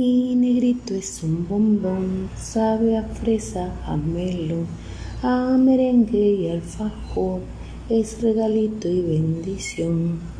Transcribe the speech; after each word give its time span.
mi 0.00 0.34
negrito 0.34 0.94
es 0.94 1.22
un 1.22 1.46
bombón, 1.46 2.30
sabe 2.34 2.96
a 2.96 3.02
fresa, 3.02 3.70
a 3.84 3.98
a 5.22 5.58
merengue 5.58 6.26
y 6.40 6.48
alfajor, 6.48 7.42
es 7.90 8.22
regalito 8.22 8.88
y 8.88 9.02
bendición. 9.02 10.39